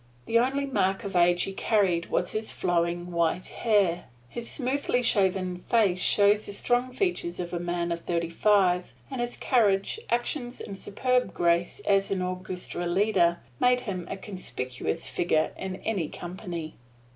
[0.25, 4.05] The only mark of age he carried was his flowing white hair.
[4.29, 9.21] His smoothly shaven face showed the strong features of a man of thirty five; and
[9.21, 15.51] his carriage, actions and superb grace as an orchestra leader made him a conspicuous figure
[15.55, 16.73] in any company.